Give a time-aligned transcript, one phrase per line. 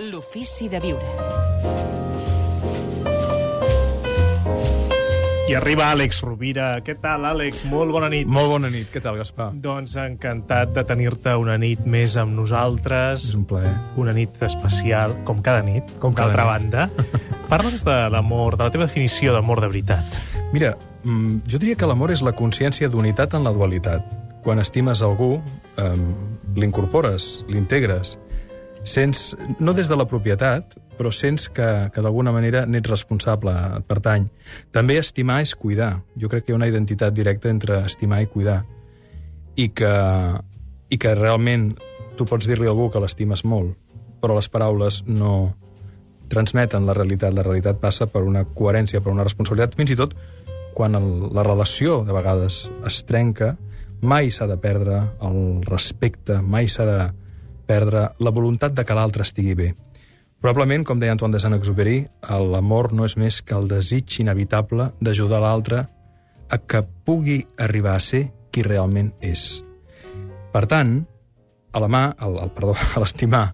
[0.00, 1.08] L'ofici de viure.
[5.50, 6.70] I arriba Àlex Rovira.
[6.86, 7.64] Què tal, Àlex?
[7.68, 8.28] Molt bona nit.
[8.30, 9.50] Molt bona nit, què tal, Gaspar?
[9.60, 13.26] Doncs encantat de tenir-te una nit més amb nosaltres.
[13.32, 13.74] És un plaer.
[14.00, 16.70] Una nit especial, com cada nit, Com cada d'altra nit.
[16.70, 17.10] banda.
[17.52, 20.20] Parla'ns de l'amor, de la teva definició d'amor de veritat.
[20.54, 24.06] Mira, mm, jo diria que l'amor és la consciència d'unitat en la dualitat.
[24.40, 25.42] Quan estimes algú,
[25.76, 25.92] eh,
[26.56, 28.16] l'incorpores, l'integres,
[28.84, 33.86] sents, no des de la propietat, però sents que, que d'alguna manera n'ets responsable, et
[33.88, 34.28] pertany.
[34.72, 36.02] També estimar és cuidar.
[36.20, 38.62] Jo crec que hi ha una identitat directa entre estimar i cuidar.
[39.56, 39.94] I que,
[40.88, 41.72] i que realment
[42.16, 43.72] tu pots dir-li a algú que l'estimes molt,
[44.20, 45.54] però les paraules no
[46.30, 47.34] transmeten la realitat.
[47.34, 49.76] La realitat passa per una coherència, per una responsabilitat.
[49.80, 50.14] Fins i tot
[50.76, 53.54] quan el, la relació de vegades es trenca,
[54.00, 57.00] mai s'ha de perdre el respecte, mai s'ha de
[57.70, 59.70] perdre la voluntat de que l'altre estigui bé.
[60.40, 61.96] Probablement, com deia Antoine de Saint-Exupéry,
[62.50, 65.84] l'amor no és més que el desig inevitable d'ajudar l'altre
[66.50, 69.60] a que pugui arribar a ser qui realment és.
[70.50, 70.96] Per tant,
[71.70, 73.44] a la mà, el, el, perdó, a l'estimar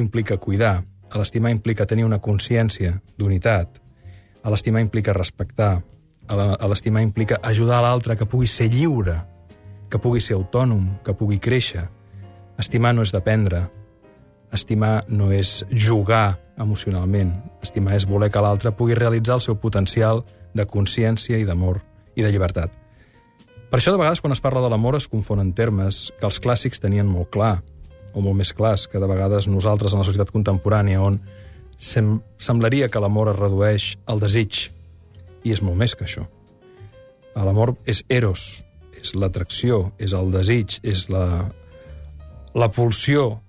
[0.00, 0.80] implica cuidar,
[1.12, 3.78] a l'estimar implica tenir una consciència d'unitat,
[4.42, 5.82] a l'estimar implica respectar,
[6.32, 9.20] a l'estimar implica ajudar l'altre que pugui ser lliure,
[9.92, 11.90] que pugui ser autònom, que pugui créixer.
[12.60, 13.64] Estimar no és dependre,
[14.52, 17.32] estimar no és jugar emocionalment,
[17.64, 20.22] estimar és voler que l'altre pugui realitzar el seu potencial
[20.52, 21.80] de consciència i d'amor
[22.14, 22.72] i de llibertat.
[23.72, 26.82] Per això, de vegades, quan es parla de l'amor, es confonen termes que els clàssics
[26.82, 27.62] tenien molt clar,
[28.12, 31.16] o molt més clars, que de vegades nosaltres, en la societat contemporània, on
[31.80, 34.66] sem semblaria que l'amor es redueix al desig,
[35.42, 36.26] i és molt més que això.
[37.32, 38.60] L'amor és eros,
[39.00, 41.48] és l'atracció, és el desig, és la,
[42.54, 43.40] la pulsió,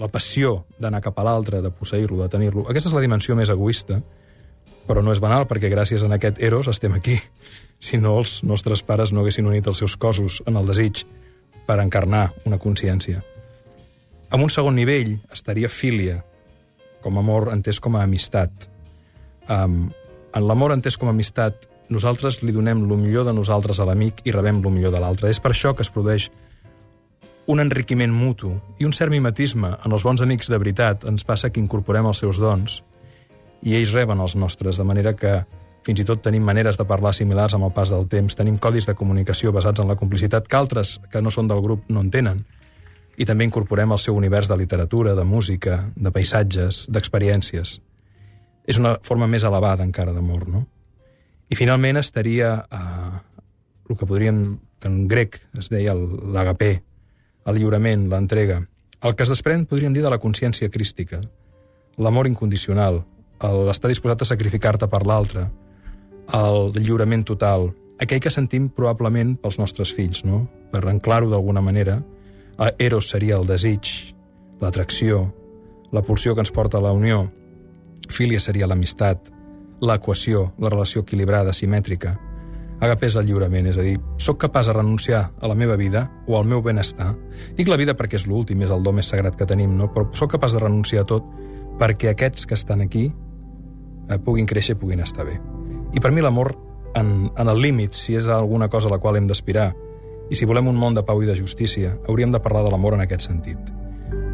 [0.00, 2.66] la passió d'anar cap a l'altre, de posseir-lo, de tenir-lo.
[2.70, 4.00] Aquesta és la dimensió més egoista,
[4.86, 7.18] però no és banal, perquè gràcies a aquest eros estem aquí.
[7.78, 11.04] Si no, els nostres pares no haguessin unit els seus cossos en el desig
[11.66, 13.22] per encarnar una consciència.
[14.32, 16.22] En un segon nivell estaria filia,
[17.02, 18.50] com amor entès com a amistat.
[19.52, 19.90] Um,
[20.34, 24.24] en l'amor entès com a amistat, nosaltres li donem lo millor de nosaltres a l'amic
[24.26, 25.30] i rebem lo millor de l'altre.
[25.30, 26.30] És per això que es produeix
[27.46, 31.50] un enriquiment mutu i un cert mimetisme en els bons amics de veritat ens passa
[31.50, 32.80] que incorporem els seus dons
[33.62, 35.40] i ells reben els nostres, de manera que
[35.86, 38.88] fins i tot tenim maneres de parlar similars amb el pas del temps, tenim codis
[38.88, 42.10] de comunicació basats en la complicitat que altres que no són del grup no en
[42.10, 42.42] tenen.
[43.16, 47.76] I també incorporem el seu univers de literatura, de música, de paisatges, d'experiències.
[48.66, 50.66] És una forma més elevada encara d'amor, no?
[51.48, 53.14] I finalment estaria eh,
[53.88, 56.82] el que podríem, que en grec es deia l'agapé,
[57.46, 58.60] el lliurament, l'entrega.
[59.02, 61.20] El que es desprèn, podríem dir, de la consciència crística.
[61.98, 63.04] L'amor incondicional,
[63.68, 65.46] l'estar disposat a sacrificar-te per l'altre,
[66.34, 67.70] el lliurament total,
[68.02, 70.46] aquell que sentim probablement pels nostres fills, no?
[70.72, 72.00] Per enclar-ho d'alguna manera,
[72.58, 74.14] eh, Eros seria el desig,
[74.60, 75.32] l'atracció,
[75.92, 77.30] la pulsió que ens porta a la unió,
[78.08, 79.30] Filia seria l'amistat,
[79.80, 82.16] l'equació, la relació equilibrada, simètrica.
[82.76, 86.06] Agapé és el lliurament, és a dir, sóc capaç de renunciar a la meva vida
[86.28, 87.14] o al meu benestar.
[87.56, 89.88] Dic la vida perquè és l'últim, és el do més sagrat que tenim, no?
[89.94, 91.24] però sóc capaç de renunciar a tot
[91.80, 95.38] perquè aquests que estan aquí eh, puguin créixer i puguin estar bé.
[95.96, 96.52] I per mi l'amor,
[96.96, 99.70] en, en el límit, si és alguna cosa a la qual hem d'aspirar,
[100.28, 102.96] i si volem un món de pau i de justícia, hauríem de parlar de l'amor
[102.96, 103.72] en aquest sentit.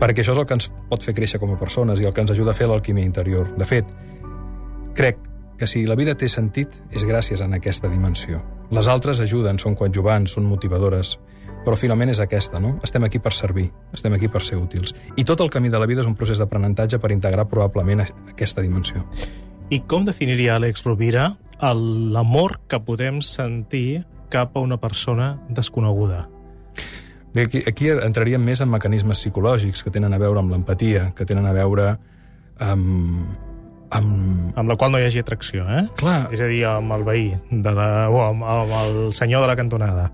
[0.00, 2.24] Perquè això és el que ens pot fer créixer com a persones i el que
[2.24, 3.52] ens ajuda a fer l'alquimia interior.
[3.58, 3.90] De fet,
[4.98, 5.20] crec
[5.58, 8.42] que si la vida té sentit és gràcies a aquesta dimensió.
[8.74, 11.18] Les altres ajuden, són coadjuvants, són motivadores,
[11.64, 12.78] però finalment és aquesta, no?
[12.84, 14.94] Estem aquí per servir, estem aquí per ser útils.
[15.16, 18.62] I tot el camí de la vida és un procés d'aprenentatge per integrar probablement aquesta
[18.64, 19.04] dimensió.
[19.70, 21.32] I com definiria Àlex Rovira
[21.72, 26.28] l'amor que podem sentir cap a una persona desconeguda?
[27.34, 31.26] Bé, aquí, aquí entraríem més en mecanismes psicològics que tenen a veure amb l'empatia, que
[31.26, 31.94] tenen a veure
[32.62, 33.53] amb...
[33.98, 34.42] amb...
[34.54, 35.80] Amb la qual no hi hagi atracció, eh?
[35.98, 39.48] Clar, És a dir, amb el veí, de la, o amb, amb el senyor de
[39.50, 40.04] la cantonada.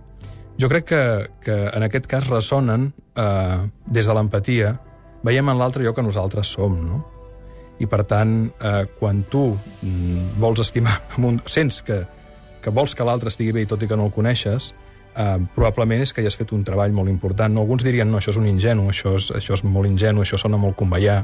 [0.60, 1.02] Jo crec que,
[1.44, 2.90] que en aquest cas ressonen
[3.20, 4.74] eh, des de l'empatia,
[5.24, 7.02] veiem en l'altre allò que nosaltres som, no?
[7.80, 12.02] I per tant, eh, quan tu mm, vols estimar, amb un, sents que,
[12.64, 14.70] que vols que l'altre estigui bé i tot i que no el coneixes,
[15.16, 17.52] eh, probablement és que hi has fet un treball molt important.
[17.52, 17.64] No?
[17.64, 20.60] Alguns dirien, no, això és un ingenu, això és, això és molt ingenu, això sona
[20.60, 21.22] molt conveiar.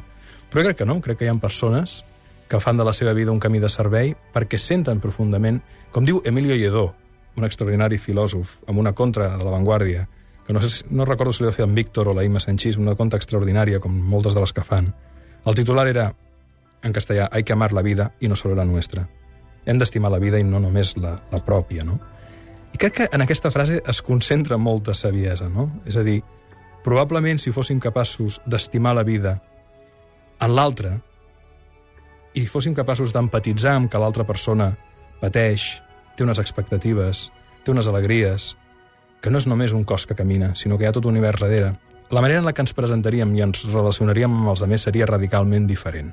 [0.50, 2.02] Però jo crec que no, crec que hi ha persones
[2.48, 5.60] que fan de la seva vida un camí de servei perquè senten profundament,
[5.93, 6.93] com diu Emilio Lledó,
[7.37, 10.06] un extraordinari filòsof, amb una contra de l'avantguàrdia,
[10.46, 12.78] que no, sé, no recordo si li va fer en Víctor o la Imma Sanchís,
[12.78, 14.93] una contra extraordinària, com moltes de les que fan.
[15.44, 16.12] El titular era,
[16.82, 19.08] en castellà, hay que amar la vida i no solo la nuestra.
[19.66, 21.99] Hem d'estimar la vida i no només la, la pròpia, no?
[22.72, 25.70] I crec que en aquesta frase es concentra molta saviesa, no?
[25.87, 26.20] És a dir,
[26.84, 29.40] probablement si fóssim capaços d'estimar la vida
[30.38, 31.00] en l'altre
[32.36, 34.74] i fóssim capaços d'empatitzar amb que l'altra persona
[35.22, 35.80] pateix,
[36.16, 37.30] té unes expectatives,
[37.64, 38.52] té unes alegries,
[39.24, 41.40] que no és només un cos que camina, sinó que hi ha tot un univers
[41.40, 41.72] darrere,
[42.10, 45.66] la manera en la que ens presentaríem i ens relacionaríem amb els altres seria radicalment
[45.66, 46.12] diferent.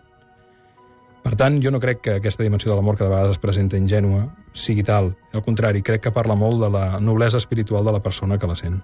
[1.23, 3.79] Per tant, jo no crec que aquesta dimensió de l'amor que de vegades es presenta
[3.79, 5.13] ingènua sigui tal.
[5.31, 8.57] Al contrari, crec que parla molt de la noblesa espiritual de la persona que la
[8.59, 8.81] sent.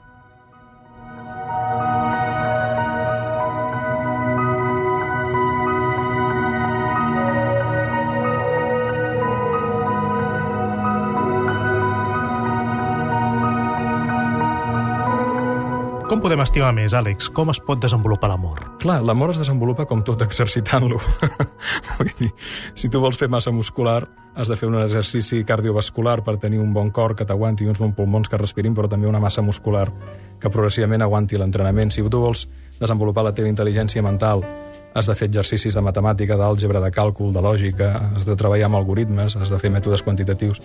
[16.10, 17.28] Com podem estimar més, Àlex?
[17.38, 18.64] Com es pot desenvolupar l'amor?
[18.82, 20.98] Clar, l'amor es desenvolupa com tot exercitant-lo.
[22.00, 22.30] Vull dir,
[22.74, 26.72] si tu vols fer massa muscular, has de fer un exercici cardiovascular per tenir un
[26.74, 29.84] bon cor que t'aguanti i uns bons pulmons que respirin, però també una massa muscular
[30.42, 31.94] que progressivament aguanti l'entrenament.
[31.94, 32.48] Si tu vols
[32.80, 34.42] desenvolupar la teva intel·ligència mental,
[34.98, 38.80] has de fer exercicis de matemàtica, d'àlgebra, de càlcul, de lògica, has de treballar amb
[38.80, 40.58] algoritmes, has de fer mètodes quantitatius.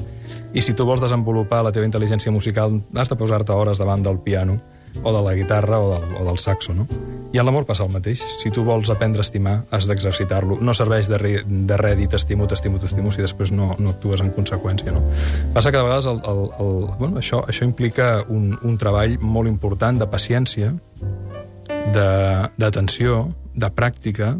[0.56, 4.22] I si tu vols desenvolupar la teva intel·ligència musical, has de posar-te hores davant del
[4.24, 4.56] piano
[5.02, 6.86] o de la guitarra o del, o del saxo, no?
[7.34, 8.20] I en l'amor passa el mateix.
[8.38, 10.60] Si tu vols aprendre a estimar, has d'exercitar-lo.
[10.62, 14.22] No serveix de, re, de res dir t'estimo, t'estimo, t'estimo, si després no, no actues
[14.22, 15.02] en conseqüència, no?
[15.56, 19.50] Passa que de vegades el, el, el, bueno, això, això implica un, un treball molt
[19.50, 20.70] important de paciència,
[21.94, 24.30] d'atenció, de, de pràctica.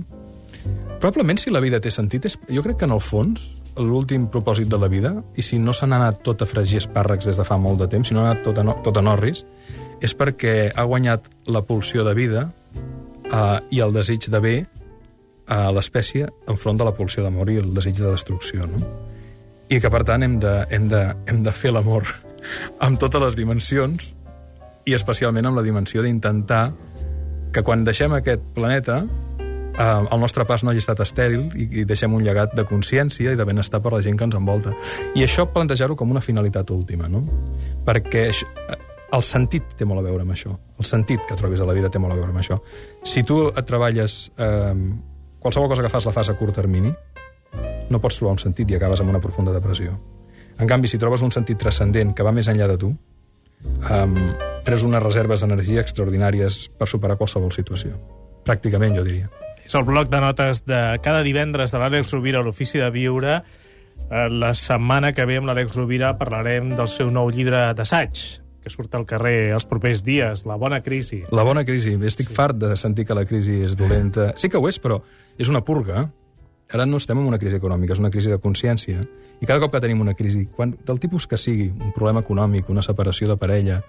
[1.02, 3.50] Probablement, si la vida té sentit, és, jo crec que en el fons
[3.82, 7.26] l'últim propòsit de la vida, i si no se n'ha anat tot a fregir espàrrecs
[7.26, 9.02] des de fa molt de temps, si no ha anat tot a, no, tot a
[9.02, 9.42] Norris,
[10.04, 12.44] és perquè ha guanyat la pulsió de vida
[13.32, 14.54] eh, i el desig de bé
[15.48, 18.80] a l'espècie enfront de la pulsió de morir, el desig de destrucció, no?
[19.72, 22.08] I que, per tant, hem de, hem de, hem de fer l'amor
[22.84, 24.12] amb totes les dimensions
[24.84, 26.66] i especialment amb la dimensió d'intentar
[27.54, 29.00] que quan deixem aquest planeta
[29.78, 33.32] eh, el nostre pas no hagi estat estèril i, i deixem un llegat de consciència
[33.32, 34.74] i de benestar per la gent que ens envolta.
[35.16, 37.24] I això plantejar-ho com una finalitat última, no?
[37.86, 38.48] Perquè això,
[39.14, 40.52] el sentit té molt a veure amb això.
[40.78, 42.61] El sentit que trobis a la vida té molt a veure amb això.
[43.06, 44.31] Si tu et treballes...
[44.38, 44.75] Eh,
[45.44, 46.88] qualsevol cosa que fas la fas a curt termini,
[47.90, 49.93] no pots trobar un sentit i acabes amb una profunda depressió.
[50.58, 52.88] En canvi, si trobes un sentit transcendent que va més enllà de tu,
[53.90, 54.14] um,
[54.64, 57.99] tres unes reserves d'energia extraordinàries per superar qualsevol situació.
[58.46, 59.28] Pràcticament, jo diria.
[59.64, 63.38] És el bloc de notes de cada divendres de l'Àlex Rovira a l'Ofici de Viure.
[64.11, 68.25] Eh, la setmana que ve amb l'Àlex Rovira parlarem del seu nou llibre d'assaig,
[68.64, 71.20] que surt al carrer els propers dies, la bona crisi.
[71.37, 71.94] La bona crisi.
[72.08, 72.34] Estic sí.
[72.37, 74.32] fart de sentir que la crisi és dolenta.
[74.40, 75.02] Sí que ho és, però
[75.38, 76.06] és una purga.
[76.72, 79.05] Ara no estem en una crisi econòmica, és una crisi de consciència.
[79.38, 82.72] I cada cop que tenim una crisi, quan, del tipus que sigui, un problema econòmic,
[82.72, 83.82] una separació de parella,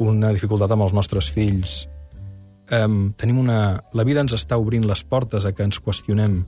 [0.00, 1.82] una dificultat amb els nostres fills,
[2.70, 3.58] um, tenim una...
[3.92, 6.44] la vida ens està obrint les portes a que ens qüestionem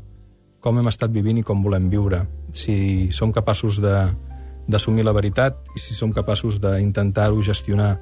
[0.63, 2.25] com hem estat vivint i com volem viure.
[2.57, 3.97] Si som capaços de
[4.67, 7.97] d'assumir la veritat i si som capaços d'intentar-ho gestionar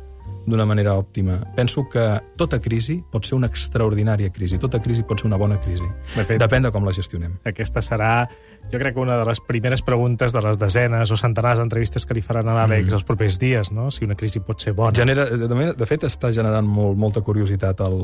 [0.46, 1.38] d'una manera òptima.
[1.56, 2.02] Penso que
[2.36, 5.86] tota crisi pot ser una extraordinària crisi, tota crisi pot ser una bona crisi.
[6.14, 7.38] De fet, Depèn de com la gestionem.
[7.48, 8.26] Aquesta serà,
[8.72, 12.16] jo crec que una de les primeres preguntes de les desenes o centenars d'entrevistes que
[12.16, 12.98] li faran a l'Àlex mm.
[13.00, 13.88] els propers dies, no?
[13.90, 14.92] si una crisi pot ser bona.
[14.96, 17.98] Genera, de, de fet, està generant molt, molta curiositat el,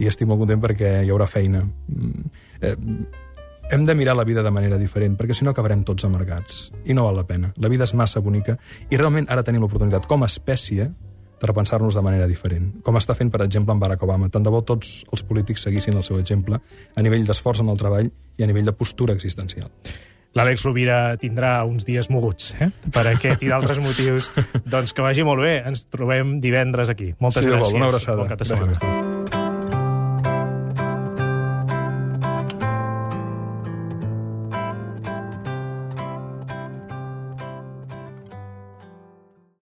[0.00, 1.60] i estic molt content perquè hi haurà feina.
[1.92, 2.76] Mm, eh,
[3.70, 6.70] hem de mirar la vida de manera diferent, perquè si no acabarem tots amargats.
[6.84, 7.52] I no val la pena.
[7.56, 8.56] La vida és massa bonica
[8.90, 10.90] i realment ara tenim l'oportunitat, com a espècie,
[11.36, 12.70] de repensar-nos de manera diferent.
[12.82, 14.30] Com està fent, per exemple, en Barack Obama.
[14.32, 17.80] Tant de bo tots els polítics seguissin el seu exemple a nivell d'esforç en el
[17.80, 19.68] treball i a nivell de postura existencial.
[20.36, 22.68] L'Àlex Rovira tindrà uns dies moguts, eh?
[22.92, 24.30] per aquest i d'altres motius.
[24.72, 25.58] doncs que vagi molt bé.
[25.64, 27.14] Ens trobem divendres aquí.
[27.20, 27.76] Moltes sí, gràcies.
[27.76, 28.20] Una abraçada.
[28.22, 28.76] Bon cap de setmana.
[28.76, 29.05] Gràcies.